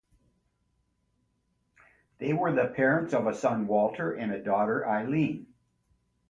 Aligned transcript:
They 2.17 2.33
were 2.33 2.51
the 2.51 2.69
parents 2.75 3.13
of 3.13 3.27
a 3.27 3.35
son, 3.35 3.67
Walter, 3.67 4.11
and 4.13 4.31
a 4.31 4.41
daughter, 4.43 4.83
Aileen. 4.89 5.45